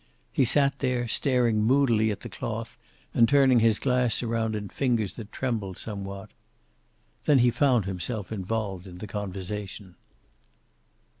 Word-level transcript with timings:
He 0.33 0.45
sat 0.45 0.79
there, 0.79 1.07
staring 1.07 1.61
moodily 1.61 2.09
at 2.09 2.21
the 2.21 2.27
cloth 2.29 2.75
and 3.13 3.29
turning 3.29 3.59
his 3.59 3.77
glass 3.77 4.23
around 4.23 4.55
in 4.55 4.67
fingers 4.69 5.13
that 5.13 5.31
trembled 5.31 5.77
somewhat. 5.77 6.31
Then 7.25 7.37
he 7.37 7.51
found 7.51 7.85
himself 7.85 8.31
involved 8.31 8.87
in 8.87 8.97
the 8.97 9.05
conversation. 9.05 9.93